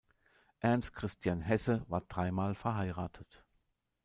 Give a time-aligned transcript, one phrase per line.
[0.61, 3.45] Ernst Christian Hesse war dreimal verheiratet.